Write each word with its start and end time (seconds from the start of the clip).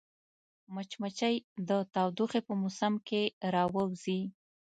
مچمچۍ 0.73 1.35
د 1.69 1.71
تودوخې 1.93 2.39
په 2.47 2.53
موسم 2.61 2.93
کې 3.07 3.21
راووځي 3.53 4.21